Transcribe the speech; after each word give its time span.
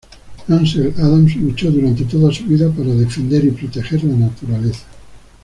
Ansel 0.49 0.95
Adams 0.97 1.35
luchó 1.35 1.69
durante 1.69 2.05
toda 2.05 2.33
su 2.33 2.45
vida 2.45 2.67
por 2.71 2.87
defender 2.87 3.45
y 3.45 3.51
proteger 3.51 4.03
la 4.05 4.15
naturaleza. 4.15 4.87